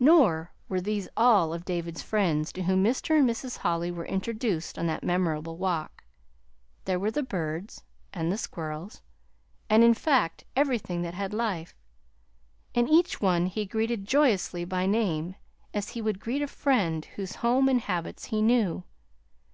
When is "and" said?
3.18-3.28, 8.10-8.32, 9.68-9.84, 12.74-12.88, 17.68-17.82